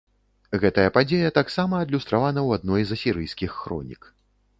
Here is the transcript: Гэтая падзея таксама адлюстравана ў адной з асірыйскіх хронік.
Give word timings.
Гэтая 0.61 0.85
падзея 0.95 1.29
таксама 1.35 1.81
адлюстравана 1.85 2.41
ў 2.47 2.61
адной 2.61 2.81
з 2.93 2.97
асірыйскіх 2.99 3.51
хронік. 3.61 4.01